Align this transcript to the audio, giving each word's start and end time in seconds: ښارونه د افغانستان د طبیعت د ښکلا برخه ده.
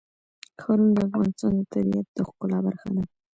ښارونه 0.61 0.91
د 0.95 0.97
افغانستان 1.07 1.51
د 1.57 1.61
طبیعت 1.73 2.07
د 2.15 2.17
ښکلا 2.27 2.57
برخه 2.67 2.87
ده. 2.95 3.03